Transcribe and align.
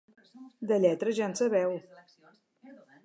De 0.71 0.79
lletra 0.85 1.13
ja 1.19 1.27
en 1.31 1.37
sabeu. 1.41 1.77